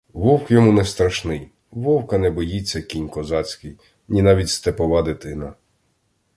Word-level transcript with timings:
Вовк 0.13 0.51
йому 0.51 0.71
не 0.71 0.85
страшний; 0.85 1.51
вовка 1.71 2.17
не 2.17 2.29
боїться 2.29 2.81
кінь 2.81 3.09
козацький, 3.09 3.79
ні 4.07 4.21
навіть 4.21 4.49
степова 4.49 5.01
дитина. 5.01 5.53